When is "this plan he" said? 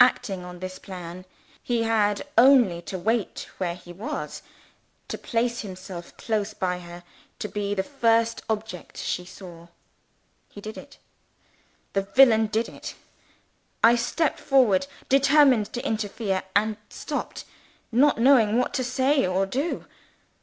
0.60-1.82